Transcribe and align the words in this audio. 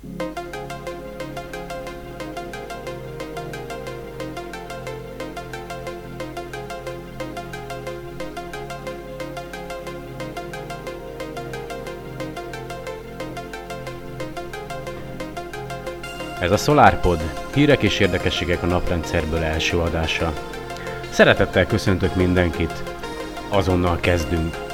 Ez 0.00 0.10
a 16.50 16.56
SolarPod, 16.56 17.20
hírek 17.54 17.82
és 17.82 17.98
érdekességek 17.98 18.62
a 18.62 18.66
naprendszerből 18.66 19.42
első 19.42 19.78
adása. 19.78 20.32
Szeretettel 21.10 21.66
köszöntök 21.66 22.14
mindenkit, 22.14 22.82
azonnal 23.48 24.00
kezdünk. 24.00 24.67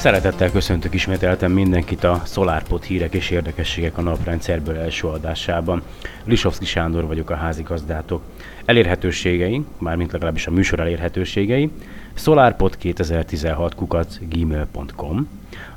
Szeretettel 0.00 0.50
köszöntök 0.50 0.94
ismételten 0.94 1.50
mindenkit 1.50 2.04
a 2.04 2.22
SolarPod 2.26 2.82
hírek 2.82 3.14
és 3.14 3.30
érdekességek 3.30 3.98
a 3.98 4.02
naprendszerből 4.02 4.76
első 4.76 5.06
adásában. 5.06 5.82
Lisovszki 6.24 6.64
Sándor 6.64 7.06
vagyok 7.06 7.30
a 7.30 7.34
házigazdátok. 7.34 8.22
Elérhetőségei, 8.64 9.64
mármint 9.78 10.12
legalábbis 10.12 10.46
a 10.46 10.50
műsor 10.50 10.80
elérhetőségei, 10.80 11.70
solarpod 12.14 12.76
2016 12.76 13.74
kukac 13.74 14.18
gmail.com, 14.28 15.28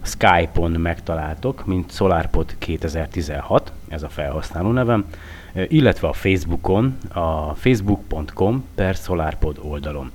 Skype-on 0.01 0.71
megtaláltok, 0.71 1.65
mint 1.65 1.91
SolarPod 1.91 2.55
2016, 2.57 3.71
ez 3.87 4.03
a 4.03 4.09
felhasználó 4.09 4.71
nevem, 4.71 5.05
illetve 5.53 6.07
a 6.07 6.13
Facebookon, 6.13 6.97
a 7.13 7.53
facebook.com 7.53 8.63
per 8.75 8.95
SolarPod 8.95 9.59
oldalon. 9.61 10.11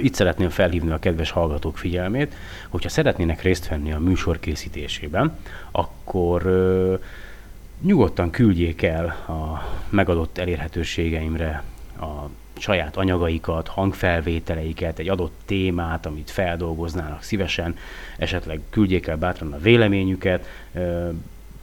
Itt 0.00 0.14
szeretném 0.14 0.48
felhívni 0.48 0.90
a 0.90 0.98
kedves 0.98 1.30
hallgatók 1.30 1.78
figyelmét, 1.78 2.34
hogyha 2.68 2.88
szeretnének 2.88 3.42
részt 3.42 3.68
venni 3.68 3.92
a 3.92 3.98
műsor 3.98 4.40
készítésében, 4.40 5.38
akkor 5.70 6.42
nyugodtan 7.82 8.30
küldjék 8.30 8.82
el 8.82 9.06
a 9.06 9.68
megadott 9.88 10.38
elérhetőségeimre 10.38 11.62
a 12.00 12.28
saját 12.58 12.96
anyagaikat, 12.96 13.68
hangfelvételeiket, 13.68 14.98
egy 14.98 15.08
adott 15.08 15.34
témát, 15.44 16.06
amit 16.06 16.30
feldolgoznának 16.30 17.22
szívesen, 17.22 17.76
esetleg 18.18 18.60
küldjék 18.70 19.06
el 19.06 19.16
bátran 19.16 19.52
a 19.52 19.58
véleményüket, 19.58 20.46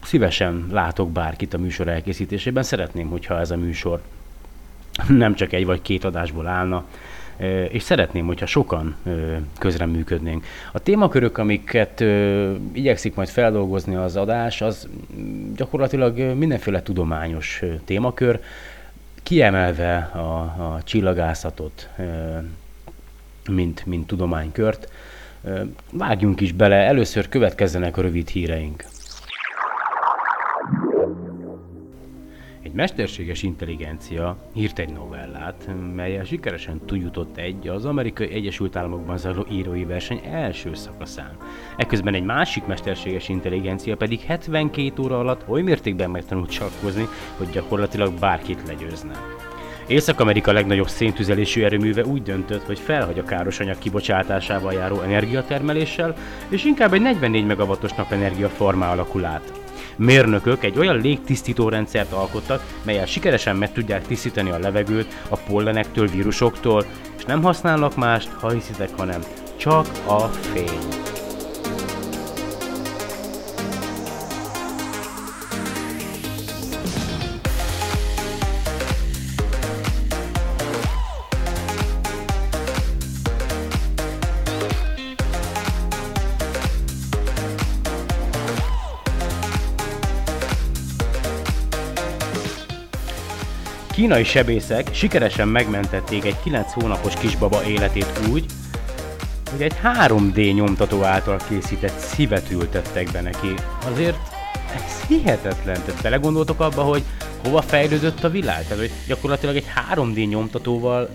szívesen 0.04 0.68
látok 0.72 1.12
bárkit 1.12 1.54
a 1.54 1.58
műsor 1.58 1.88
elkészítésében, 1.88 2.64
szeretném, 2.64 3.10
hogyha 3.10 3.40
ez 3.40 3.52
a 3.52 3.58
műsor 3.58 4.02
nem 5.08 5.36
csak 5.36 5.54
egy 5.54 5.66
vagy 5.66 5.82
két 5.82 6.04
adásból 6.04 6.48
állna, 6.48 6.86
és 7.70 7.84
szeretném, 7.84 8.26
hogyha 8.26 8.46
sokan 8.46 8.96
közreműködnénk. 9.60 10.46
A 10.72 10.80
témakörök, 10.80 11.38
amiket 11.38 12.04
igyekszik 12.72 13.16
majd 13.16 13.30
feldolgozni 13.30 13.96
az 13.96 14.16
adás, 14.16 14.62
az 14.62 14.88
gyakorlatilag 15.56 16.20
mindenféle 16.20 16.82
tudományos 16.82 17.62
témakör, 17.86 18.40
kiemelve 19.24 19.96
a, 19.98 20.40
a 20.40 20.80
csillagászatot, 20.84 21.90
mint, 23.50 23.86
mint 23.86 24.08
tudománykört. 24.08 24.92
Vágjunk 25.92 26.42
is 26.42 26.52
bele, 26.52 26.76
először 26.76 27.30
következzenek 27.30 27.98
a 27.98 28.02
rövid 28.02 28.28
híreink. 28.28 28.84
Egy 32.72 32.78
mesterséges 32.78 33.44
intelligencia 33.44 34.38
írt 34.54 34.80
egy 34.80 34.94
novellát, 34.94 35.70
melyel 35.96 36.24
sikeresen 36.24 36.82
túljutott 36.86 37.38
egy 37.38 37.68
az 37.68 37.86
amerikai 37.86 38.34
Egyesült 38.34 38.76
Államokban 38.76 39.18
zajló 39.18 39.46
írói 39.52 39.86
verseny 39.86 40.22
első 40.32 40.74
szakaszán. 40.74 41.38
Ekközben 41.78 42.14
egy 42.14 42.24
másik 42.24 42.66
mesterséges 42.66 43.30
intelligencia 43.30 43.96
pedig 43.96 44.20
72 44.20 45.02
óra 45.02 45.20
alatt 45.20 45.50
oly 45.50 45.62
mértékben 45.62 46.10
megtanult 46.10 46.50
csakkozni, 46.50 47.08
hogy 47.38 47.50
gyakorlatilag 47.50 48.20
bárkit 48.20 48.68
legyőzne. 48.68 49.14
Észak-Amerika 49.88 50.52
legnagyobb 50.52 50.90
széntüzelésű 50.90 51.64
erőműve 51.64 52.06
úgy 52.06 52.24
döntött, 52.24 52.64
hogy 52.64 52.80
felhagy 52.80 53.20
a 53.20 53.24
káros 53.24 53.60
anyag 53.60 53.78
kibocsátásával 53.78 54.74
járó 54.74 55.02
energiatermeléssel, 55.02 56.16
és 56.50 56.66
inkább 56.66 56.94
egy 56.94 57.02
44 57.02 57.46
megawattos 57.46 57.94
napenergia 57.94 58.50
formá 58.50 58.92
alakul 58.92 59.26
át. 59.26 59.71
Mérnökök 60.04 60.64
egy 60.64 60.78
olyan 60.78 61.02
légtisztító 61.02 61.70
rendszert 61.70 62.12
alkottak, 62.12 62.64
melyel 62.84 63.06
sikeresen 63.06 63.56
meg 63.56 63.72
tudják 63.72 64.08
tisztítani 64.08 64.50
a 64.50 64.60
levegőt 64.60 65.14
a 65.30 65.38
pollenektől, 65.38 66.08
vírusoktól, 66.08 66.86
és 67.18 67.24
nem 67.26 67.42
használnak 67.42 67.96
mást, 67.96 68.30
ha 68.30 68.50
hiszitek, 68.50 68.90
hanem 68.98 69.22
csak 69.58 69.88
a 70.08 70.20
fény. 70.20 71.11
Kínai 94.02 94.24
sebészek 94.24 94.94
sikeresen 94.94 95.48
megmentették 95.48 96.26
egy 96.26 96.36
9 96.44 96.74
hónapos 96.74 97.14
kisbaba 97.14 97.64
életét 97.64 98.20
úgy, 98.32 98.46
hogy 99.52 99.62
egy 99.62 99.74
3D 99.84 100.54
nyomtató 100.54 101.04
által 101.04 101.40
készített 101.50 101.98
szívet 101.98 102.52
ültettek 102.52 103.12
be 103.12 103.22
neki. 103.22 103.54
Azért 103.92 104.18
ez 104.76 105.06
hihetetlen. 105.08 105.82
Tehát 105.86 106.02
belegondoltok 106.02 106.60
abba, 106.60 106.82
hogy 106.82 107.04
hova 107.44 107.62
fejlődött 107.62 108.24
a 108.24 108.30
világ? 108.30 108.64
Tehát, 108.64 108.78
hogy 108.78 108.92
gyakorlatilag 109.08 109.56
egy 109.56 109.66
3D 109.94 110.30
nyomtatóval 110.30 111.10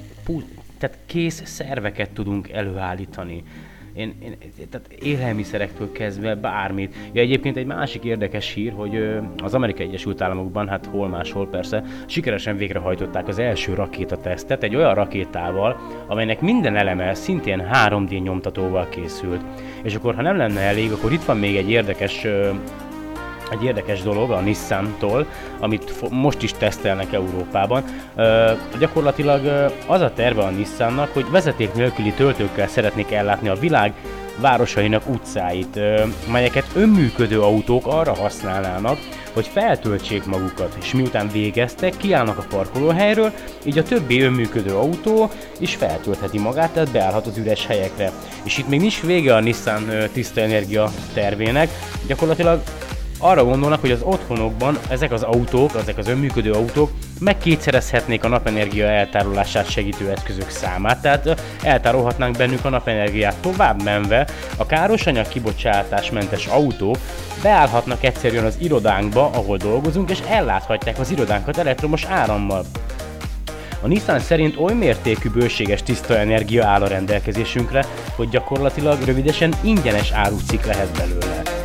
tehát 0.79 0.99
kész 1.07 1.43
szerveket 1.45 2.11
tudunk 2.11 2.51
előállítani 2.51 3.43
én, 3.97 4.15
én, 4.23 4.37
tehát 4.71 4.93
élelmiszerektől 5.03 5.93
kezdve 5.93 6.35
bármit. 6.35 6.95
Ja, 7.13 7.21
egyébként 7.21 7.57
egy 7.57 7.67
másik 7.67 8.05
érdekes 8.05 8.53
hír, 8.53 8.73
hogy 8.73 9.19
az 9.43 9.55
Amerikai 9.55 9.87
Egyesült 9.87 10.21
Államokban, 10.21 10.69
hát 10.69 10.87
hol 10.87 11.09
máshol 11.09 11.49
persze, 11.49 11.85
sikeresen 12.07 12.57
végrehajtották 12.57 13.29
az 13.29 13.39
első 13.39 13.75
rakétatesztet 13.75 14.63
egy 14.63 14.77
olyan 14.77 14.95
rakétával, 14.95 15.77
amelynek 16.07 16.41
minden 16.41 16.77
eleme 16.77 17.15
szintén 17.15 17.69
3D 17.73 18.23
nyomtatóval 18.23 18.89
készült. 18.89 19.45
És 19.83 19.95
akkor, 19.95 20.15
ha 20.15 20.23
nem 20.23 20.37
lenne 20.37 20.61
elég, 20.61 20.93
akkor 20.93 21.13
itt 21.13 21.25
van 21.25 21.39
még 21.39 21.57
egy 21.57 21.71
érdekes 21.71 22.27
egy 23.51 23.65
érdekes 23.65 24.03
dolog 24.03 24.31
a 24.31 24.41
Nissan-tól, 24.41 25.27
amit 25.61 26.11
most 26.11 26.43
is 26.43 26.53
tesztelnek 26.53 27.13
Európában. 27.13 27.85
Uh, 28.17 28.51
gyakorlatilag 28.79 29.73
az 29.87 30.01
a 30.01 30.13
terve 30.13 30.43
a 30.43 30.51
Nissannak, 30.51 31.13
hogy 31.13 31.31
vezeték 31.31 31.73
nélküli 31.73 32.13
töltőkkel 32.13 32.69
szeretnék 32.69 33.13
ellátni 33.13 33.49
a 33.49 33.55
világ 33.55 33.93
városainak 34.41 35.09
utcáit, 35.09 35.77
uh, 35.77 36.01
melyeket 36.31 36.67
önműködő 36.75 37.43
autók 37.43 37.87
arra 37.87 38.15
használnának, 38.15 38.99
hogy 39.37 39.47
feltöltsék 39.47 40.25
magukat, 40.25 40.77
és 40.81 40.93
miután 40.93 41.29
végeztek, 41.33 41.97
kiállnak 41.97 42.39
a 42.39 42.47
parkolóhelyről, 42.49 43.33
így 43.65 43.79
a 43.79 43.83
többi 43.83 44.21
önműködő 44.21 44.75
autó 44.75 45.31
is 45.59 45.75
feltöltheti 45.75 46.39
magát, 46.39 46.71
tehát 46.71 46.91
beállhat 46.91 47.27
az 47.27 47.37
üres 47.37 47.67
helyekre. 47.67 48.13
És 48.45 48.59
itt 48.59 48.69
még 48.69 48.81
nincs 48.81 49.03
vége 49.03 49.35
a 49.35 49.41
Nissan 49.41 49.89
tiszta 50.13 50.41
energia 50.41 50.91
tervének, 51.15 51.71
gyakorlatilag 52.07 52.63
arra 53.19 53.45
gondolnak, 53.45 53.81
hogy 53.81 53.91
az 53.91 54.03
otthonokban 54.03 54.79
ezek 54.89 55.13
az 55.13 55.23
autók, 55.23 55.71
ezek 55.77 55.99
az 55.99 56.09
önműködő 56.09 56.53
autók 56.53 56.91
megkétszerezhetnék 57.21 58.25
a 58.25 58.29
napenergia 58.29 58.87
eltárolását 58.87 59.71
segítő 59.71 60.11
eszközök 60.11 60.51
számát, 60.51 61.01
tehát 61.01 61.43
eltárolhatnánk 61.63 62.37
bennük 62.37 62.65
a 62.65 62.69
napenergiát. 62.69 63.37
Tovább 63.41 63.83
menve 63.83 64.27
a 64.57 64.67
károsanyag 64.67 65.29
kibocsátásmentes 65.29 66.47
autók 66.47 66.97
beállhatnak 67.43 68.05
egyszerűen 68.05 68.45
az 68.45 68.57
irodánkba, 68.59 69.31
ahol 69.35 69.57
dolgozunk, 69.57 70.11
és 70.11 70.19
elláthatják 70.29 70.99
az 70.99 71.11
irodánkat 71.11 71.57
elektromos 71.57 72.05
árammal. 72.05 72.65
A 73.83 73.87
Nissan 73.87 74.19
szerint 74.19 74.57
oly 74.57 74.75
mértékű 74.75 75.31
bőséges 75.31 75.83
tiszta 75.83 76.17
energia 76.17 76.67
áll 76.67 76.83
a 76.83 76.89
rendelkezésünkre, 76.89 77.85
hogy 78.17 78.29
gyakorlatilag 78.29 79.03
rövidesen 79.05 79.55
ingyenes 79.63 80.11
árucik 80.11 80.65
lehet 80.65 80.97
belőle. 80.97 81.56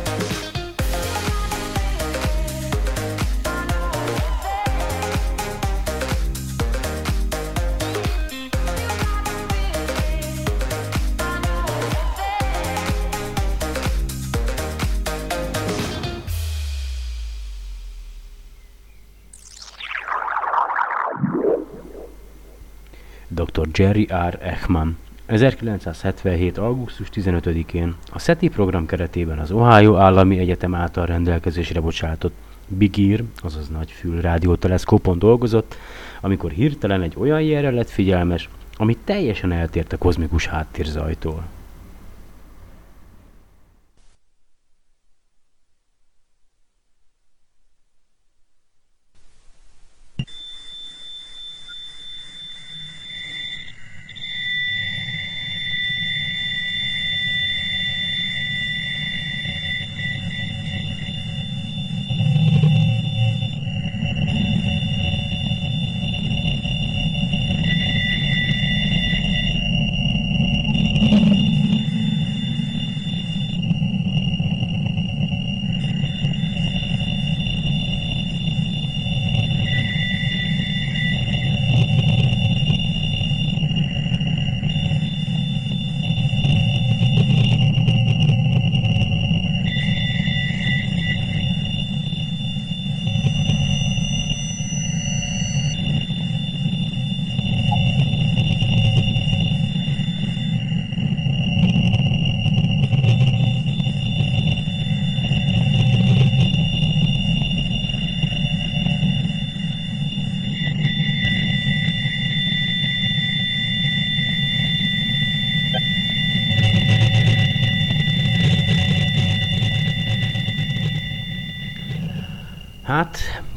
Dr. 23.34 23.68
Jerry 23.72 24.08
R. 24.28 24.38
Ekman. 24.40 24.98
1977. 25.26 26.58
augusztus 26.58 27.08
15-én 27.14 27.94
a 28.12 28.18
SETI 28.18 28.48
program 28.48 28.86
keretében 28.86 29.38
az 29.38 29.50
Ohio 29.50 29.96
Állami 29.96 30.38
Egyetem 30.38 30.74
által 30.74 31.06
rendelkezésre 31.06 31.80
bocsátott 31.80 32.34
Big 32.68 33.10
Ear, 33.10 33.24
azaz 33.36 33.68
nagy 33.68 33.90
fül 33.90 34.20
rádióteleszkópon 34.20 35.18
dolgozott, 35.18 35.76
amikor 36.20 36.50
hirtelen 36.50 37.02
egy 37.02 37.14
olyan 37.18 37.42
jelre 37.42 37.70
lett 37.70 37.90
figyelmes, 37.90 38.48
ami 38.76 38.96
teljesen 39.04 39.52
eltért 39.52 39.92
a 39.92 39.98
kozmikus 39.98 40.46
háttérzajtól. 40.46 41.44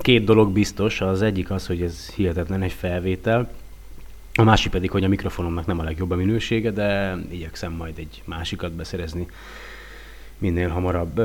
Két 0.05 0.23
dolog 0.23 0.51
biztos. 0.51 1.01
Az 1.01 1.21
egyik 1.21 1.51
az, 1.51 1.67
hogy 1.67 1.81
ez 1.81 2.09
hihetetlen 2.09 2.61
egy 2.61 2.71
felvétel. 2.71 3.51
A 4.33 4.43
másik 4.43 4.71
pedig, 4.71 4.91
hogy 4.91 5.03
a 5.03 5.07
mikrofonomnak 5.07 5.65
nem 5.65 5.79
a 5.79 5.83
legjobb 5.83 6.11
a 6.11 6.15
minősége, 6.15 6.71
de 6.71 7.17
igyekszem 7.29 7.71
majd 7.71 7.97
egy 7.97 8.21
másikat 8.25 8.71
beszerezni 8.71 9.27
minél 10.37 10.69
hamarabb. 10.69 11.21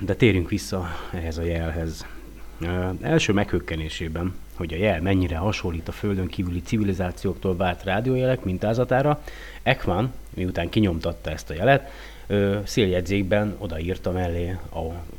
De 0.00 0.14
térjünk 0.14 0.48
vissza 0.48 0.88
ehhez 1.12 1.38
a 1.38 1.42
jelhez. 1.42 2.06
Első 3.00 3.32
meghökkenésében, 3.32 4.34
hogy 4.54 4.72
a 4.72 4.76
jel 4.76 5.00
mennyire 5.00 5.36
hasonlít 5.36 5.88
a 5.88 5.92
földön 5.92 6.26
kívüli 6.26 6.62
civilizációktól 6.62 7.56
vált 7.56 7.84
rádiójelek 7.84 8.44
mintázatára, 8.44 9.22
Ekman, 9.62 10.12
miután 10.34 10.68
kinyomtatta 10.68 11.30
ezt 11.30 11.50
a 11.50 11.54
jelet, 11.54 11.90
széljegyzékben 12.64 13.54
odaírta 13.58 14.10
mellé 14.10 14.56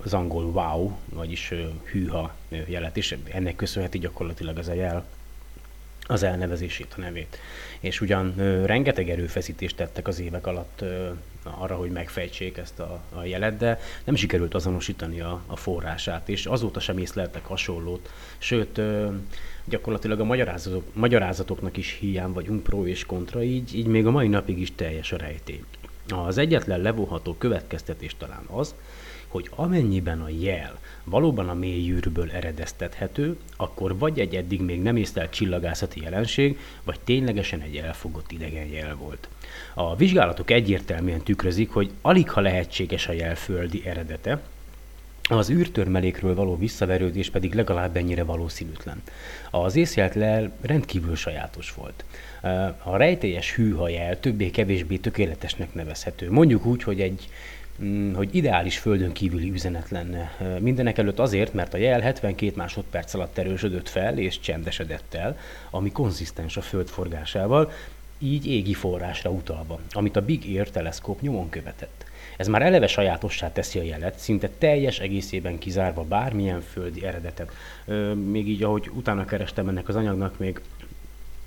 az 0.03 0.13
angol 0.13 0.44
wow, 0.44 0.91
vagyis 1.13 1.53
hűha 1.91 2.33
jelet, 2.65 2.97
és 2.97 3.18
ennek 3.31 3.56
köszönheti 3.56 4.00
gyakorlatilag 4.00 4.57
ez 4.57 4.68
a 4.68 4.74
jel 4.74 5.06
az 6.09 6.23
elnevezését, 6.23 6.94
a 6.97 7.00
nevét. 7.00 7.38
És 7.79 8.01
ugyan 8.01 8.33
rengeteg 8.65 9.09
erőfeszítést 9.09 9.75
tettek 9.75 10.07
az 10.07 10.19
évek 10.19 10.47
alatt 10.47 10.83
arra, 11.44 11.75
hogy 11.75 11.89
megfejtsék 11.89 12.57
ezt 12.57 12.79
a, 12.79 13.01
a 13.13 13.23
jelet, 13.23 13.57
de 13.57 13.79
nem 14.03 14.15
sikerült 14.15 14.53
azonosítani 14.53 15.19
a, 15.19 15.41
a 15.47 15.56
forrását, 15.56 16.29
és 16.29 16.45
azóta 16.45 16.79
sem 16.79 16.97
észleltek 16.97 17.45
hasonlót. 17.45 18.09
Sőt, 18.38 18.77
ö, 18.77 19.07
gyakorlatilag 19.65 20.19
a 20.19 20.23
magyarázatok, 20.23 20.83
magyarázatoknak 20.94 21.77
is 21.77 21.97
hiány 22.00 22.31
vagyunk, 22.31 22.63
pro 22.63 22.85
és 22.85 23.06
kontra, 23.06 23.44
így, 23.44 23.75
így 23.75 23.88
még 23.88 24.06
a 24.06 24.11
mai 24.11 24.27
napig 24.27 24.59
is 24.59 24.75
teljes 24.75 25.11
a 25.11 25.17
rejtély. 25.17 25.63
Az 26.07 26.38
egyetlen 26.38 26.81
levonható 26.81 27.35
következtetés 27.38 28.15
talán 28.17 28.44
az, 28.47 28.75
hogy 29.30 29.50
amennyiben 29.56 30.22
a 30.22 30.30
jel 30.30 30.80
valóban 31.04 31.50
a 31.50 31.54
mély 31.54 31.90
űrből 31.90 32.31
eredeztethető, 32.31 33.38
akkor 33.58 33.98
vagy 33.98 34.20
egy 34.20 34.36
eddig 34.36 34.62
még 34.62 34.81
nem 34.81 34.96
észlelt 34.96 35.31
csillagászati 35.31 36.02
jelenség, 36.02 36.60
vagy 36.84 37.00
ténylegesen 37.00 37.62
egy 37.62 37.76
elfogott 37.76 38.31
idegen 38.31 38.68
jel 38.68 38.96
volt. 38.96 39.28
A 39.74 39.96
vizsgálatok 39.96 40.52
egyértelműen 40.52 41.22
tükrözik, 41.22 41.72
hogy 41.72 41.92
alig 42.02 42.30
ha 42.30 42.42
lehetséges 42.42 43.08
a 43.08 43.12
jel 43.12 43.36
földi 43.36 43.86
eredete, 43.86 44.42
az 45.31 45.50
űrtörmelékről 45.50 46.36
való 46.36 46.58
visszaverődés 46.58 47.30
pedig 47.30 47.54
legalább 47.54 47.96
ennyire 47.96 48.24
valószínűtlen. 48.24 49.02
Az 49.52 49.76
észjelt 49.76 50.16
lel 50.16 50.52
rendkívül 50.62 51.16
sajátos 51.16 51.74
volt. 51.74 52.04
A 52.84 52.98
rejtélyes 52.98 53.56
hűhajel 53.56 54.20
többé-kevésbé 54.20 54.96
tökéletesnek 54.96 55.74
nevezhető. 55.74 56.31
Mondjuk 56.31 56.66
úgy, 56.66 56.84
hogy 56.84 57.02
egy 57.02 57.30
hogy 58.14 58.36
ideális 58.36 58.78
földön 58.78 59.12
kívüli 59.12 59.52
üzenet 59.52 59.90
lenne. 59.90 60.38
Mindenek 60.60 60.98
előtt 60.98 61.20
azért, 61.20 61.54
mert 61.54 61.74
a 61.74 61.78
jel 61.78 62.00
72 62.00 62.54
másodperc 62.56 63.14
alatt 63.14 63.38
erősödött 63.38 63.90
fel 63.90 64.18
és 64.18 64.40
csendesedett 64.40 65.14
el, 65.14 65.38
ami 65.70 65.92
konzisztens 65.92 66.58
a 66.58 66.62
föld 66.62 66.88
forgásával, 66.88 67.71
így 68.19 68.48
égi 68.48 68.74
forrásra 68.74 69.30
utalva, 69.30 69.80
amit 69.92 70.16
a 70.16 70.26
Big 70.26 70.56
Ear 70.56 70.69
teleszkóp 70.69 71.21
nyomon 71.21 71.50
követett. 71.50 72.06
Ez 72.38 72.48
már 72.48 72.62
eleve 72.62 72.88
sajátossá 72.88 73.52
teszi 73.52 73.80
a 73.80 73.83
jelet, 73.83 74.19
szinte 74.19 74.50
teljes 74.57 75.00
egészében 75.00 75.57
kizárva 75.57 76.04
bármilyen 76.04 76.62
földi 76.62 77.06
eredetet. 77.06 77.52
Még 78.30 78.48
így, 78.48 78.64
ahogy 78.64 78.90
utána 78.94 79.26
kerestem 79.26 79.68
ennek 79.68 79.88
az 79.88 79.95
anyagnak, 79.95 80.38
még 80.38 80.62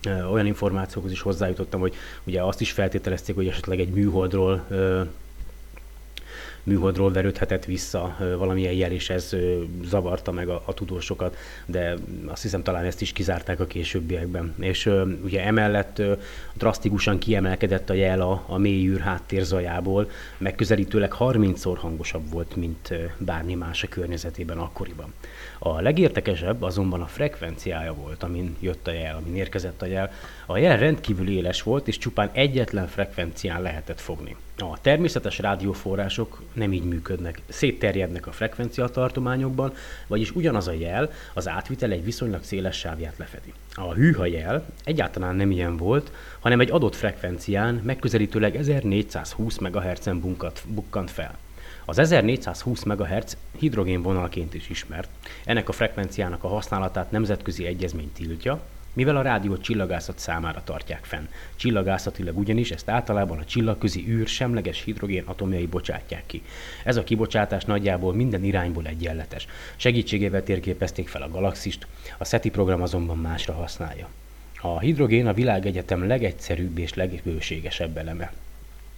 olyan 0.07 0.47
információkhoz 0.47 1.12
is 1.12 1.21
hozzájutottam, 1.21 1.81
hogy 1.81 1.95
ugye 2.25 2.43
azt 2.43 2.61
is 2.61 2.71
feltételezték, 2.71 3.35
hogy 3.35 3.49
esetleg 3.49 3.81
egy 3.81 3.91
műholdról 3.91 4.67
műholdról 6.62 7.12
verődhetett 7.12 7.64
vissza 7.64 8.16
valamilyen 8.37 8.73
jel, 8.73 8.92
és 8.92 9.11
ez 9.11 9.37
zavarta 9.85 10.33
meg 10.33 10.49
a, 10.49 10.62
a 10.64 10.75
tudósokat, 10.75 11.37
de 11.66 11.95
azt 12.26 12.42
hiszem 12.42 12.62
talán 12.62 12.85
ezt 12.85 13.00
is 13.00 13.12
kizárták 13.12 13.61
a 13.61 13.66
későbbiekben. 13.66 14.54
És 14.59 14.90
ugye 15.25 15.45
emellett 15.45 16.02
drasztikusan 16.54 17.19
kiemelkedett 17.19 17.90
a 17.90 17.95
jel 17.95 18.21
a, 18.21 18.45
a 18.47 18.59
mély 18.59 18.87
űr 18.87 19.00
háttérzajából, 19.00 20.11
megközelítőleg 20.38 21.14
30-szor 21.19 21.76
hangosabb 21.76 22.31
volt, 22.31 22.57
mint 22.57 22.92
bármi 23.19 23.54
más 23.54 23.83
a 23.83 23.88
környezetében 23.88 24.59
akkoriban. 24.59 25.12
A 25.59 25.81
legértekesebb 25.81 26.62
azonban 26.62 27.00
a 27.00 27.07
frekvenciája 27.07 27.95
volt, 27.95 28.23
amin 28.23 28.57
jött 28.61 28.87
a 28.87 28.92
jel, 28.92 29.16
amin 29.16 29.37
érkezett 29.37 29.83
a 29.83 29.87
jel. 29.87 30.12
A 30.47 30.59
jel 30.59 30.79
rendkívül 30.79 31.29
éles 31.29 31.63
volt, 31.63 31.89
és 31.89 31.99
csupán 31.99 32.31
egyetlen 32.33 32.87
frekvencián 32.87 33.63
lehetett 33.63 34.01
fogni. 34.01 34.37
A 34.59 34.81
természetes 34.81 35.39
rádióforrások 35.39 36.43
nem 36.53 36.73
így 36.73 36.85
működnek, 36.85 37.41
szétterjednek 37.49 38.27
a 38.27 38.33
frekvenciatartományokban, 38.33 39.73
vagyis 40.07 40.31
ugyanaz 40.31 40.69
a 40.69 40.73
jel 40.73 41.11
az 41.35 41.49
átvitel 41.49 41.91
egy 41.91 42.05
viszonylag 42.05 42.43
széles 42.43 42.77
sávját 42.79 43.19
lefedi. 43.19 43.53
A 43.75 43.93
hűha 43.93 44.27
jel 44.27 44.65
egyáltalán 44.85 45.37
nem 45.37 45.51
ilyen 45.51 45.77
volt, 45.77 46.13
hanem 46.41 46.61
egy 46.61 46.71
adott 46.71 46.95
frekvencián 46.95 47.75
megközelítőleg 47.75 48.57
1420 48.57 49.59
MHz-en 49.59 50.39
bukkant 50.67 51.11
fel. 51.11 51.39
Az 51.85 51.99
1420 51.99 52.83
MHz 52.83 53.37
hidrogénvonalként 53.59 54.55
is 54.55 54.69
ismert, 54.69 55.09
ennek 55.45 55.69
a 55.69 55.73
frekvenciának 55.73 56.45
a 56.45 56.49
használatát 56.49 57.11
nemzetközi 57.11 57.67
egyezmény 57.67 58.13
tiltja, 58.13 58.61
mivel 58.93 59.17
a 59.17 59.23
rádiót 59.23 59.63
csillagászat 59.63 60.19
számára 60.19 60.63
tartják 60.65 61.05
fenn. 61.05 61.29
Csillagászatilag 61.57 62.39
ugyanis 62.39 62.71
ezt 62.71 62.89
általában 62.89 63.39
a 63.39 63.45
csillagközi 63.45 64.05
űr 64.09 64.27
semleges 64.27 64.83
hidrogén 64.83 65.25
atomjai 65.27 65.67
bocsátják 65.67 66.23
ki. 66.27 66.43
Ez 66.85 66.97
a 66.97 67.05
kibocsátás 67.05 67.65
nagyjából 67.65 68.15
minden 68.15 68.45
irányból 68.45 68.87
egyenletes. 68.87 69.47
Segítségével 69.77 70.43
térképezték 70.43 71.09
fel 71.09 71.23
a 71.23 71.31
galaxist, 71.31 71.87
a 72.19 72.25
SETI 72.25 72.51
program 72.51 72.83
azonban 72.83 73.19
másra 73.19 73.53
használja. 73.53 74.09
A 74.61 74.81
hidrogén 74.81 75.27
a 75.27 75.33
világegyetem 75.33 76.07
legegyszerűbb 76.07 76.79
és 76.79 76.95
legbőségesebb 76.95 77.97
eleme. 77.97 78.33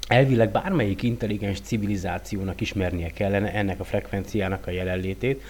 Elvileg 0.08 0.50
bármelyik 0.50 1.02
intelligens 1.02 1.60
civilizációnak 1.60 2.60
ismernie 2.60 3.10
kellene 3.10 3.52
ennek 3.52 3.80
a 3.80 3.84
frekvenciának 3.84 4.66
a 4.66 4.70
jelenlétét, 4.70 5.42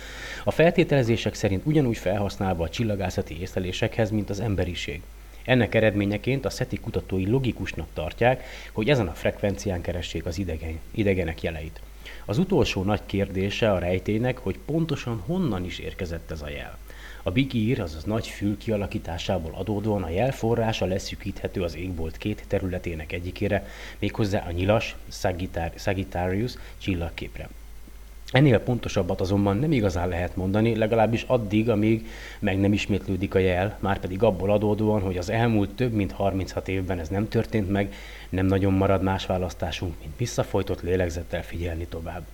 a 0.45 0.51
feltételezések 0.51 1.35
szerint 1.35 1.67
ugyanúgy 1.67 1.97
felhasználva 1.97 2.65
a 2.65 2.69
csillagászati 2.69 3.41
észlelésekhez, 3.41 4.11
mint 4.11 4.31
az 4.31 4.41
emberiség. 4.41 5.01
Ennek 5.45 5.75
eredményeként 5.75 6.45
a 6.45 6.51
SETI 6.51 6.77
kutatói 6.77 7.27
logikusnak 7.27 7.89
tartják, 7.95 8.45
hogy 8.73 8.89
ezen 8.89 9.07
a 9.07 9.13
frekvencián 9.13 9.81
keressék 9.81 10.27
az 10.27 10.39
idegen, 10.39 10.79
idegenek 10.91 11.43
jeleit. 11.43 11.81
Az 12.25 12.39
utolsó 12.39 12.83
nagy 12.83 13.01
kérdése 13.07 13.73
a 13.73 13.79
rejtének, 13.79 14.39
hogy 14.39 14.59
pontosan 14.65 15.23
honnan 15.27 15.65
is 15.65 15.79
érkezett 15.79 16.31
ez 16.31 16.43
a 16.43 16.49
jel. 16.49 16.79
A 17.27 17.31
Big 17.31 17.51
Ear, 17.55 17.81
azaz 17.81 18.05
nagy 18.05 18.27
fül 18.27 18.59
kialakításából 18.59 19.55
adódóan 19.55 20.03
a 20.03 20.09
jel 20.09 20.33
forrása 20.33 20.85
leszűkíthető 20.87 21.63
az 21.63 21.77
égbolt 21.77 22.17
két 22.17 22.45
területének 22.49 23.13
egyikére, 23.13 23.67
méghozzá 23.99 24.45
a 24.47 24.51
nyilas 24.51 24.97
Sagittarius 25.77 26.53
csillagképre. 26.79 27.49
Ennél 28.33 28.59
pontosabbat 28.59 29.21
azonban 29.21 29.57
nem 29.57 29.73
igazán 29.73 30.09
lehet 30.09 30.37
mondani, 30.37 30.77
legalábbis 30.77 31.25
addig, 31.27 31.71
amíg 31.71 32.07
meg 32.39 32.61
nem 32.61 32.73
ismétlődik 32.73 33.35
a 33.35 33.39
jel, 33.39 33.79
már 33.81 33.99
pedig 33.99 34.23
abból 34.23 34.51
adódóan, 34.53 35.01
hogy 35.01 35.17
az 35.17 35.31
elmúlt 35.31 35.71
több 35.71 35.93
mint 35.93 36.13
36 36.13 36.69
évben 36.69 36.99
ez 36.99 37.09
nem 37.09 37.29
történt 37.29 37.71
meg, 37.71 37.95
nem 38.29 38.47
nagyon 38.47 38.73
marad 38.73 39.03
más 39.03 39.27
választásunk, 39.27 39.95
mint 40.01 40.17
visszafolytott 40.17 40.81
lélegzettel 40.83 41.43
figyelni 41.43 41.87
tovább. 41.87 42.27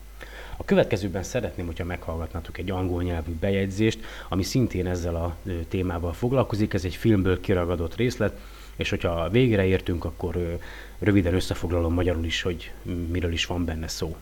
A 0.61 0.64
következőben 0.64 1.23
szeretném, 1.23 1.67
hogyha 1.67 1.85
meghallgatnátok 1.85 2.59
egy 2.59 2.71
angol 2.71 3.02
nyelvű 3.02 3.33
bejegyzést, 3.33 4.05
ami 4.29 4.43
szintén 4.43 4.87
ezzel 4.87 5.17
a 5.17 5.37
témával 5.69 6.12
foglalkozik. 6.12 6.75
Ez 6.75 6.85
egy 6.85 6.95
filmből 6.95 7.40
kiragadott 7.40 7.97
részlet, 7.97 8.40
és 8.76 8.90
hogyha 8.90 9.29
végre 9.29 9.64
értünk, 9.64 10.05
akkor 10.05 10.59
röviden 10.99 11.35
összefoglalom 11.35 11.95
magyarul 11.95 12.25
is, 12.25 12.43
hogy 12.43 12.73
miről 13.09 13.33
is 13.33 13.47
van 13.47 13.64
benne 13.64 13.88
szó. 13.88 14.17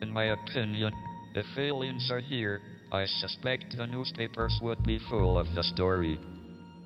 In 0.00 0.08
my 0.08 0.30
opinion, 0.30 0.92
if 1.34 1.56
aliens 1.56 2.10
are 2.10 2.22
here, 2.28 2.60
I 3.02 3.06
suspect 3.20 3.76
the 3.76 3.86
newspapers 3.86 4.58
would 4.60 4.78
be 4.84 4.98
full 5.08 5.36
of 5.36 5.46
the 5.52 5.62
story. 5.62 6.18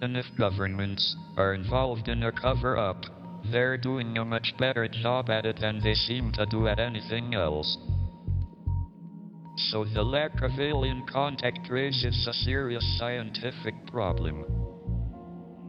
And 0.01 0.17
if 0.17 0.27
governments 0.37 1.03
are 1.37 1.55
involved 1.55 2.09
in 2.09 2.23
a 2.23 2.31
cover 2.31 2.77
up, 2.91 3.14
They're 3.51 3.77
doing 3.77 4.17
a 4.17 4.25
much 4.25 4.55
better 4.59 4.89
job 4.89 5.31
at 5.31 5.45
it 5.45 5.61
than 5.61 5.81
they 5.83 5.95
seem 5.95 6.33
to 6.33 6.47
do 6.47 6.67
at 6.67 6.79
anything 6.79 7.35
else. 7.35 7.77
So 9.71 9.85
the 9.85 10.03
lack 10.03 10.43
of 10.43 10.59
alien 10.59 11.07
contact 11.07 11.69
raises 11.71 12.27
a 12.27 12.33
serious 12.33 12.85
scientific 12.99 13.75
problem. 13.87 14.45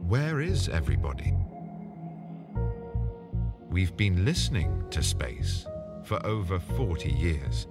Where 0.08 0.40
is 0.40 0.68
everybody? 0.68 1.34
We've 3.70 3.96
been 3.96 4.24
listening 4.24 4.84
to 4.90 5.02
space 5.02 5.66
for 6.04 6.24
over 6.24 6.58
40 6.58 7.10
years. 7.10 7.66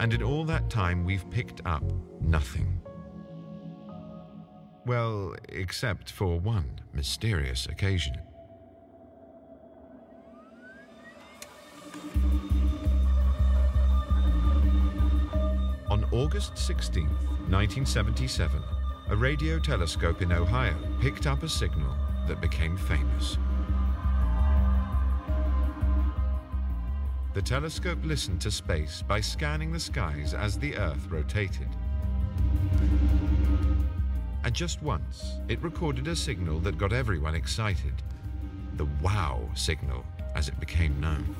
And 0.00 0.12
in 0.12 0.22
all 0.22 0.44
that 0.44 0.68
time, 0.70 1.04
we've 1.04 1.28
picked 1.30 1.60
up 1.64 1.82
nothing. 2.20 2.77
Well, 4.88 5.36
except 5.50 6.10
for 6.10 6.40
one 6.40 6.80
mysterious 6.94 7.66
occasion. 7.66 8.16
On 15.90 16.06
August 16.10 16.56
16, 16.56 17.04
1977, 17.04 18.62
a 19.10 19.16
radio 19.16 19.58
telescope 19.58 20.22
in 20.22 20.32
Ohio 20.32 20.74
picked 21.02 21.26
up 21.26 21.42
a 21.42 21.50
signal 21.50 21.94
that 22.26 22.40
became 22.40 22.78
famous. 22.78 23.36
The 27.34 27.42
telescope 27.42 27.98
listened 28.04 28.40
to 28.40 28.50
space 28.50 29.02
by 29.06 29.20
scanning 29.20 29.70
the 29.70 29.80
skies 29.80 30.32
as 30.32 30.58
the 30.58 30.76
Earth 30.78 31.06
rotated. 31.10 31.68
And 34.48 34.56
just 34.56 34.82
once, 34.82 35.34
it 35.48 35.62
recorded 35.62 36.08
a 36.08 36.16
signal 36.16 36.58
that 36.60 36.78
got 36.78 36.90
everyone 36.90 37.34
excited. 37.34 37.92
The 38.76 38.88
wow 39.02 39.46
signal, 39.54 40.06
as 40.34 40.48
it 40.48 40.58
became 40.58 40.98
known. 40.98 41.36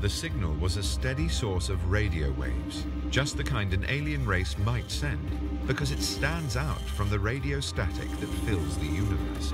The 0.00 0.10
signal 0.10 0.54
was 0.54 0.76
a 0.76 0.82
steady 0.82 1.28
source 1.28 1.68
of 1.68 1.88
radio 1.88 2.32
waves, 2.32 2.84
just 3.10 3.36
the 3.36 3.44
kind 3.44 3.72
an 3.72 3.86
alien 3.88 4.26
race 4.26 4.58
might 4.58 4.90
send, 4.90 5.68
because 5.68 5.92
it 5.92 6.02
stands 6.02 6.56
out 6.56 6.80
from 6.80 7.10
the 7.10 7.20
radio 7.20 7.60
static 7.60 8.10
that 8.18 8.26
fills 8.26 8.76
the 8.78 8.86
universe. 8.86 9.52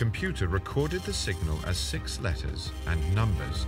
Computer 0.00 0.48
recorded 0.48 1.02
the 1.02 1.12
signal 1.12 1.58
as 1.66 1.76
six 1.76 2.18
letters 2.22 2.72
and 2.86 3.14
numbers. 3.14 3.66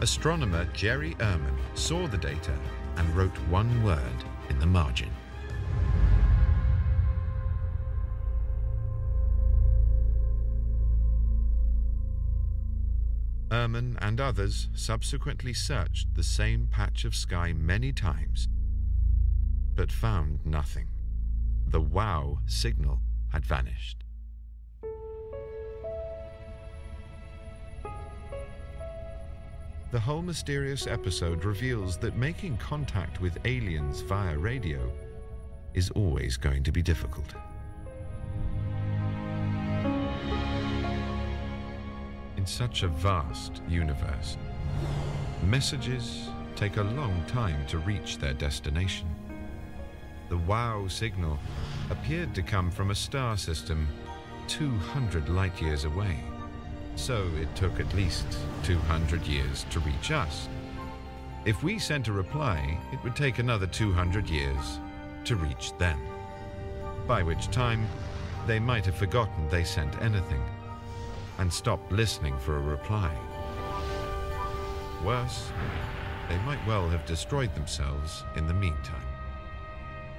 Astronomer 0.00 0.64
Jerry 0.72 1.14
Ehrman 1.16 1.54
saw 1.74 2.06
the 2.06 2.16
data 2.16 2.58
and 2.96 3.14
wrote 3.14 3.36
one 3.50 3.84
word 3.84 4.24
in 4.48 4.58
the 4.58 4.64
margin. 4.64 5.10
Ehrman 13.50 13.98
and 14.00 14.18
others 14.18 14.70
subsequently 14.74 15.52
searched 15.52 16.14
the 16.14 16.24
same 16.24 16.68
patch 16.68 17.04
of 17.04 17.14
sky 17.14 17.52
many 17.52 17.92
times 17.92 18.48
but 19.74 19.90
found 19.90 20.38
nothing. 20.44 20.91
The 21.68 21.80
wow 21.80 22.38
signal 22.46 23.00
had 23.32 23.44
vanished. 23.44 24.04
The 29.92 30.00
whole 30.00 30.22
mysterious 30.22 30.86
episode 30.86 31.44
reveals 31.44 31.98
that 31.98 32.16
making 32.16 32.56
contact 32.56 33.20
with 33.20 33.36
aliens 33.44 34.00
via 34.00 34.38
radio 34.38 34.90
is 35.74 35.90
always 35.90 36.38
going 36.38 36.62
to 36.62 36.72
be 36.72 36.82
difficult. 36.82 37.34
In 42.38 42.46
such 42.46 42.82
a 42.82 42.88
vast 42.88 43.60
universe, 43.68 44.38
messages 45.44 46.28
take 46.56 46.78
a 46.78 46.82
long 46.82 47.22
time 47.26 47.66
to 47.66 47.78
reach 47.78 48.16
their 48.16 48.32
destination 48.34 49.06
the 50.32 50.38
WOW 50.38 50.86
signal 50.88 51.38
appeared 51.90 52.34
to 52.34 52.40
come 52.40 52.70
from 52.70 52.90
a 52.90 52.94
star 52.94 53.36
system 53.36 53.86
200 54.48 55.28
light 55.28 55.60
years 55.60 55.84
away. 55.84 56.20
So 56.96 57.28
it 57.38 57.54
took 57.54 57.78
at 57.78 57.94
least 57.94 58.24
200 58.62 59.26
years 59.26 59.66
to 59.68 59.80
reach 59.80 60.10
us. 60.10 60.48
If 61.44 61.62
we 61.62 61.78
sent 61.78 62.08
a 62.08 62.14
reply, 62.14 62.78
it 62.94 63.04
would 63.04 63.14
take 63.14 63.40
another 63.40 63.66
200 63.66 64.30
years 64.30 64.80
to 65.26 65.36
reach 65.36 65.76
them. 65.76 66.00
By 67.06 67.22
which 67.22 67.50
time, 67.50 67.86
they 68.46 68.58
might 68.58 68.86
have 68.86 68.96
forgotten 68.96 69.50
they 69.50 69.64
sent 69.64 70.00
anything 70.00 70.42
and 71.36 71.52
stopped 71.52 71.92
listening 71.92 72.38
for 72.38 72.56
a 72.56 72.60
reply. 72.76 73.14
Worse, 75.04 75.52
they 76.30 76.38
might 76.46 76.66
well 76.66 76.88
have 76.88 77.04
destroyed 77.04 77.54
themselves 77.54 78.24
in 78.34 78.46
the 78.46 78.54
meantime 78.54 79.11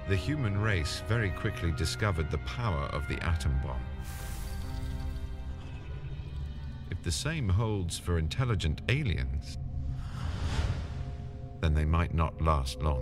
the 0.07 0.15
human 0.15 0.57
race 0.57 1.01
very 1.07 1.29
quickly 1.29 1.71
discovered 1.71 2.29
the 2.29 2.37
power 2.39 2.85
of 2.91 3.07
the 3.07 3.21
atom 3.23 3.57
bomb. 3.63 3.79
If 6.91 7.01
the 7.03 7.11
same 7.11 7.49
holds 7.49 7.97
for 7.97 8.17
intelligent 8.17 8.81
aliens, 8.89 9.57
then 11.61 11.73
they 11.73 11.85
might 11.85 12.13
not 12.13 12.41
last 12.41 12.81
long. 12.81 13.01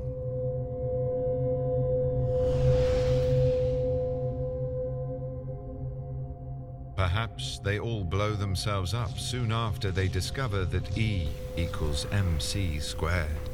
Perhaps 6.95 7.59
they 7.59 7.79
all 7.79 8.03
blow 8.03 8.33
themselves 8.33 8.93
up 8.93 9.17
soon 9.17 9.51
after 9.51 9.89
they 9.89 10.07
discover 10.07 10.65
that 10.65 10.97
E 10.97 11.29
equals 11.57 12.05
mc 12.11 12.79
squared. 12.79 13.50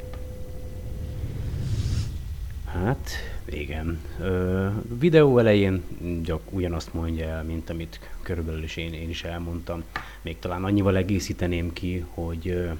Hát, 2.84 3.10
igen. 3.44 4.00
Ö, 4.20 4.68
videó 4.98 5.38
elején 5.38 5.82
gyak 6.22 6.52
ugyanazt 6.52 6.94
mondja 6.94 7.26
el, 7.26 7.42
mint 7.42 7.70
amit 7.70 8.00
körülbelül 8.22 8.62
is 8.62 8.76
én, 8.76 8.92
én 8.92 9.08
is 9.08 9.24
elmondtam. 9.24 9.82
Még 10.22 10.38
talán 10.38 10.64
annyival 10.64 10.96
egészíteném 10.96 11.72
ki, 11.72 12.04
hogy 12.08 12.48
ö, 12.48 12.70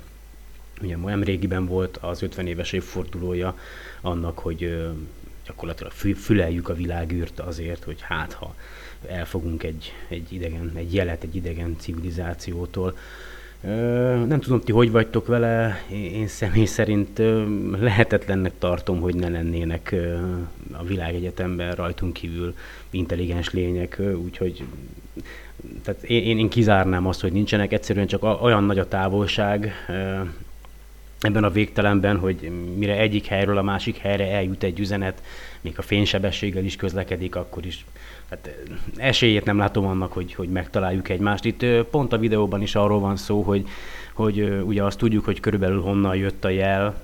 ugye 0.82 0.96
nem 0.96 1.22
régiben 1.22 1.66
volt 1.66 1.96
az 1.96 2.22
50 2.22 2.46
éves 2.46 2.72
évfordulója 2.72 3.58
annak, 4.00 4.38
hogy 4.38 4.62
ö, 4.62 4.90
gyakorlatilag 5.46 5.92
füleljük 6.16 6.68
a 6.68 6.74
világűrt 6.74 7.40
azért, 7.40 7.84
hogy 7.84 8.00
hát 8.00 8.32
ha 8.32 8.54
elfogunk 9.06 9.62
egy, 9.62 9.92
egy 10.08 10.32
idegen, 10.32 10.72
egy 10.74 10.94
jelet 10.94 11.22
egy 11.22 11.36
idegen 11.36 11.76
civilizációtól, 11.78 12.96
Nem 14.26 14.40
tudom, 14.40 14.60
ti 14.60 14.72
hogy 14.72 14.90
vagytok 14.90 15.26
vele, 15.26 15.82
én 15.90 16.26
személy 16.26 16.64
szerint 16.64 17.18
lehetetlennek 17.78 18.52
tartom, 18.58 19.00
hogy 19.00 19.14
ne 19.14 19.28
lennének 19.28 19.94
a 20.72 20.84
világegyetemben 20.84 21.74
rajtunk 21.74 22.12
kívül 22.12 22.54
intelligens 22.90 23.50
lények, 23.50 24.00
úgyhogy 24.24 24.64
tehát 25.82 26.02
én, 26.02 26.38
én 26.38 26.48
kizárnám 26.48 27.06
azt, 27.06 27.20
hogy 27.20 27.32
nincsenek, 27.32 27.72
egyszerűen 27.72 28.06
csak 28.06 28.42
olyan 28.42 28.64
nagy 28.64 28.78
a 28.78 28.88
távolság 28.88 29.72
ebben 31.20 31.44
a 31.44 31.50
végtelenben, 31.50 32.18
hogy 32.18 32.50
mire 32.76 32.96
egyik 32.96 33.26
helyről 33.26 33.58
a 33.58 33.62
másik 33.62 33.96
helyre 33.96 34.30
eljut 34.30 34.62
egy 34.62 34.80
üzenet, 34.80 35.22
még 35.60 35.74
a 35.76 35.82
fénysebességgel 35.82 36.64
is 36.64 36.76
közlekedik, 36.76 37.36
akkor 37.36 37.66
is 37.66 37.84
hát 38.30 38.56
esélyét 38.97 39.44
nem 39.44 39.58
látom 39.58 39.87
annak, 39.87 40.12
hogy, 40.12 40.35
hogy 40.35 40.49
megtaláljuk 40.49 41.08
egymást. 41.08 41.44
Itt 41.44 41.64
pont 41.90 42.12
a 42.12 42.18
videóban 42.18 42.62
is 42.62 42.75
arról 42.75 43.00
van 43.00 43.16
szó, 43.16 43.42
hogy, 43.42 43.66
hogy 44.12 44.62
ugye 44.66 44.82
azt 44.82 44.99
tudjuk, 44.99 45.25
hogy 45.25 45.40
körülbelül 45.40 45.80
honnan 45.80 46.16
jött 46.16 46.44
a 46.44 46.49
jel, 46.49 47.02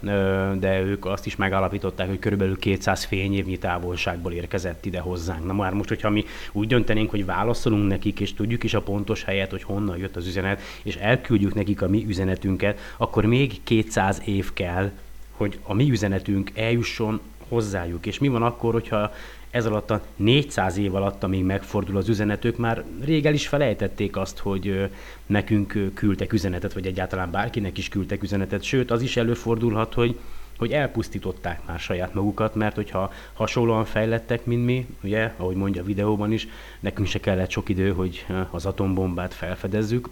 de 0.59 0.81
ők 0.81 1.07
azt 1.07 1.27
is 1.27 1.37
megállapították, 1.37 2.09
hogy 2.09 2.19
körülbelül 2.19 2.59
200 2.59 3.05
fényévnyi 3.05 3.59
távolságból 3.59 4.33
érkezett 4.33 4.87
ide 4.87 5.01
hozzánk. 5.01 5.45
Na 5.47 5.53
már 5.53 5.73
most, 5.73 5.89
hogyha 5.89 6.11
mi 6.11 6.25
úgy 6.53 6.69
döntenénk, 6.69 7.11
hogy 7.11 7.25
válaszolunk 7.25 7.89
nekik, 7.89 8.21
és 8.21 8.35
tudjuk 8.35 8.65
is 8.65 8.75
a 8.75 8.83
pontos 8.83 9.25
helyet, 9.25 9.51
hogy 9.51 9.63
honnan 9.63 9.99
jött 9.99 10.17
az 10.17 10.27
üzenet, 10.27 10.61
és 10.83 10.97
elküldjük 10.97 11.55
nekik 11.55 11.83
a 11.83 11.89
mi 11.89 12.05
üzenetünket, 12.09 12.79
akkor 12.97 13.25
még 13.25 13.61
200 13.63 14.23
év 14.25 14.53
kell, 14.53 14.91
hogy 15.37 15.59
a 15.63 15.75
mi 15.75 15.91
üzenetünk 15.91 16.51
eljusson 16.55 17.21
hozzájuk. 17.49 18.07
És 18.07 18.19
mi 18.19 18.29
van 18.29 18.43
akkor, 18.43 18.73
hogyha 18.73 19.13
ez 19.51 19.67
alatt 19.67 19.91
a 19.91 20.03
400 20.17 20.77
év 20.77 20.95
alatt, 20.95 21.23
amíg 21.23 21.45
megfordul 21.45 21.97
az 21.97 22.09
üzenetük, 22.09 22.57
már 22.57 22.85
rég 23.05 23.27
el 23.27 23.35
is 23.35 23.49
felejtették 23.49 24.17
azt, 24.17 24.39
hogy 24.39 24.91
nekünk 25.27 25.91
küldtek 25.95 26.33
üzenetet, 26.33 26.73
vagy 26.73 26.87
egyáltalán 26.87 27.31
bárkinek 27.31 27.79
is 27.79 27.89
küldtek 27.89 28.23
üzenetet, 28.23 28.63
sőt, 28.63 28.91
az 28.91 29.03
is 29.03 29.17
előfordulhat, 29.17 29.95
hogy 29.95 30.19
hogy 30.59 30.73
elpusztították 30.73 31.67
már 31.67 31.79
saját 31.79 32.15
magukat, 32.15 32.55
mert 32.55 32.75
hogyha 32.75 33.13
hasonlóan 33.33 33.85
fejlettek, 33.85 34.45
mint 34.45 34.65
mi, 34.65 34.87
ugye, 35.03 35.33
ahogy 35.37 35.57
mondja 35.57 35.83
a 35.83 35.85
videóban 35.85 36.33
is, 36.33 36.49
nekünk 36.81 37.09
se 37.09 37.21
kellett 37.21 37.51
sok 37.51 37.69
idő, 37.69 37.93
hogy 37.93 38.27
az 38.51 38.67
atombombát 38.67 39.35
felfedezzük, 39.35 40.09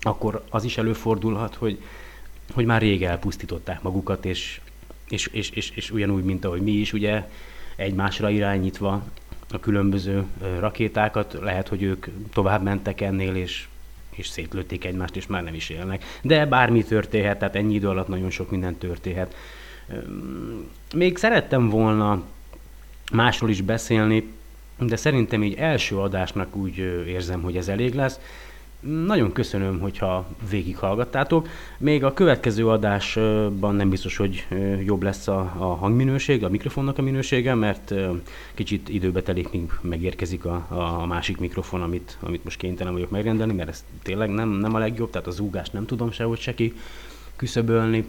akkor 0.00 0.44
az 0.50 0.64
is 0.64 0.78
előfordulhat, 0.78 1.54
hogy, 1.54 1.78
hogy 2.52 2.64
már 2.64 2.80
rég 2.80 3.04
elpusztították 3.04 3.82
magukat, 3.82 4.24
és, 4.24 4.60
és, 5.08 5.26
és, 5.26 5.50
és, 5.50 5.70
és 5.70 5.90
ugyanúgy, 5.90 6.24
mint 6.24 6.44
ahogy 6.44 6.60
mi 6.60 6.72
is, 6.72 6.92
ugye, 6.92 7.24
egymásra 7.76 8.30
irányítva 8.30 9.02
a 9.50 9.60
különböző 9.60 10.24
rakétákat, 10.58 11.36
lehet, 11.40 11.68
hogy 11.68 11.82
ők 11.82 12.06
tovább 12.32 12.62
mentek 12.62 13.00
ennél, 13.00 13.34
és, 13.34 13.66
és 14.10 14.26
szétlőtték 14.26 14.84
egymást, 14.84 15.16
és 15.16 15.26
már 15.26 15.42
nem 15.42 15.54
is 15.54 15.68
élnek. 15.68 16.04
De 16.22 16.46
bármi 16.46 16.84
történhet, 16.84 17.38
tehát 17.38 17.56
ennyi 17.56 17.74
idő 17.74 17.88
alatt 17.88 18.08
nagyon 18.08 18.30
sok 18.30 18.50
minden 18.50 18.76
történhet. 18.76 19.34
Még 20.94 21.16
szerettem 21.16 21.68
volna 21.68 22.22
másról 23.12 23.50
is 23.50 23.60
beszélni, 23.60 24.32
de 24.78 24.96
szerintem 24.96 25.42
így 25.42 25.54
első 25.54 25.98
adásnak 25.98 26.56
úgy 26.56 26.78
érzem, 27.06 27.42
hogy 27.42 27.56
ez 27.56 27.68
elég 27.68 27.94
lesz. 27.94 28.20
Nagyon 28.84 29.32
köszönöm, 29.32 29.80
hogyha 29.80 30.26
végighallgattátok. 30.50 31.48
Még 31.78 32.04
a 32.04 32.12
következő 32.12 32.68
adásban 32.68 33.74
nem 33.74 33.88
biztos, 33.90 34.16
hogy 34.16 34.46
jobb 34.84 35.02
lesz 35.02 35.28
a, 35.28 35.54
a 35.58 35.64
hangminőség, 35.64 36.44
a 36.44 36.48
mikrofonnak 36.48 36.98
a 36.98 37.02
minősége, 37.02 37.54
mert 37.54 37.94
kicsit 38.54 38.88
időbe 38.88 39.22
telik, 39.22 39.50
míg 39.50 39.72
megérkezik 39.80 40.44
a, 40.44 40.66
a 40.68 41.06
másik 41.06 41.38
mikrofon, 41.38 41.82
amit, 41.82 42.18
amit 42.20 42.44
most 42.44 42.58
kénytelen 42.58 42.92
vagyok 42.92 43.10
megrendelni, 43.10 43.52
mert 43.52 43.68
ez 43.68 43.84
tényleg 44.02 44.30
nem, 44.30 44.48
nem 44.48 44.74
a 44.74 44.78
legjobb, 44.78 45.10
tehát 45.10 45.26
az 45.26 45.34
zúgást 45.34 45.72
nem 45.72 45.86
tudom 45.86 46.10
sehogy 46.10 46.38
se 46.38 46.54
ki 46.54 46.72
küszöbölni 47.36 48.04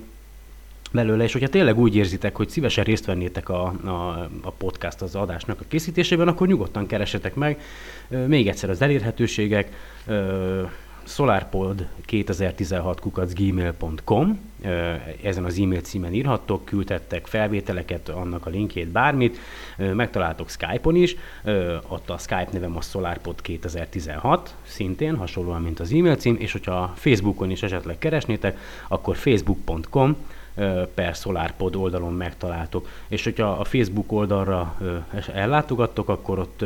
belőle, 0.95 1.23
és 1.23 1.31
hogyha 1.31 1.47
tényleg 1.47 1.79
úgy 1.79 1.95
érzitek, 1.95 2.35
hogy 2.35 2.49
szívesen 2.49 2.83
részt 2.83 3.05
vennétek 3.05 3.49
a, 3.49 3.63
a, 3.85 4.29
a 4.41 4.51
podcast 4.51 5.01
az 5.01 5.15
adásnak 5.15 5.61
a 5.61 5.65
készítésében, 5.67 6.27
akkor 6.27 6.47
nyugodtan 6.47 6.87
keresetek 6.87 7.35
meg. 7.35 7.61
Még 8.27 8.47
egyszer 8.47 8.69
az 8.69 8.81
elérhetőségek, 8.81 9.71
solarpod 11.07 11.87
2016 12.05 13.01
gmail.com 13.33 14.39
ezen 15.23 15.43
az 15.43 15.59
e-mail 15.59 15.81
címen 15.81 16.13
írhattok, 16.13 16.65
küldhettek 16.65 17.25
felvételeket, 17.25 18.09
annak 18.09 18.45
a 18.45 18.49
linkjét, 18.49 18.87
bármit, 18.87 19.37
megtaláltok 19.77 20.49
Skype-on 20.49 20.95
is, 20.95 21.15
ott 21.87 22.09
a 22.09 22.17
Skype 22.17 22.49
nevem 22.51 22.77
a 22.77 22.81
solarpod 22.81 23.41
2016, 23.41 24.55
szintén 24.63 25.15
hasonlóan, 25.15 25.61
mint 25.61 25.79
az 25.79 25.91
e-mail 25.91 26.15
cím, 26.15 26.35
és 26.39 26.51
hogyha 26.51 26.93
Facebookon 26.95 27.49
is 27.49 27.63
esetleg 27.63 27.97
keresnétek, 27.97 28.57
akkor 28.87 29.15
facebook.com 29.15 30.15
per 30.93 31.15
SolarPod 31.15 31.75
oldalon 31.75 32.13
megtaláltok. 32.13 32.87
És 33.07 33.23
hogyha 33.23 33.51
a 33.51 33.63
Facebook 33.63 34.11
oldalra 34.11 34.75
ellátogattok, 35.33 36.09
akkor 36.09 36.39
ott 36.39 36.63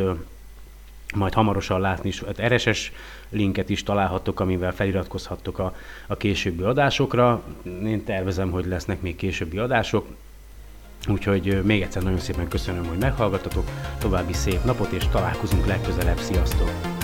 majd 1.15 1.33
hamarosan 1.33 1.81
látni 1.81 2.09
is, 2.09 2.23
hát 2.23 2.53
RSS 2.53 2.91
linket 3.29 3.69
is 3.69 3.83
találhattok, 3.83 4.39
amivel 4.39 4.73
feliratkozhattok 4.73 5.59
a, 5.59 5.75
a 6.07 6.17
későbbi 6.17 6.63
adásokra. 6.63 7.43
Én 7.83 8.03
tervezem, 8.03 8.51
hogy 8.51 8.65
lesznek 8.65 9.01
még 9.01 9.15
későbbi 9.15 9.57
adások, 9.57 10.07
úgyhogy 11.07 11.63
még 11.63 11.81
egyszer 11.81 12.03
nagyon 12.03 12.19
szépen 12.19 12.47
köszönöm, 12.47 12.85
hogy 12.85 12.97
meghallgattatok, 12.97 13.69
további 13.99 14.33
szép 14.33 14.63
napot, 14.63 14.91
és 14.91 15.07
találkozunk 15.07 15.65
legközelebb, 15.65 16.17
sziasztok! 16.17 16.98